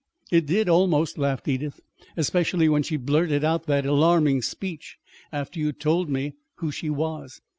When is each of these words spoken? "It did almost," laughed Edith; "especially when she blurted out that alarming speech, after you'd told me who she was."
"It 0.31 0.47
did 0.47 0.67
almost," 0.67 1.19
laughed 1.19 1.47
Edith; 1.47 1.79
"especially 2.17 2.67
when 2.67 2.81
she 2.81 2.97
blurted 2.97 3.43
out 3.43 3.67
that 3.67 3.85
alarming 3.85 4.41
speech, 4.41 4.97
after 5.31 5.59
you'd 5.59 5.79
told 5.79 6.09
me 6.09 6.33
who 6.55 6.71
she 6.71 6.89
was." 6.89 7.39